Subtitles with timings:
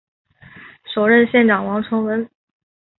[0.91, 2.27] 首任县长王成文。